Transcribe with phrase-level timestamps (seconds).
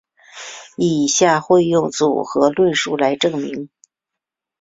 [0.77, 3.69] 以下会用组合论述来证明。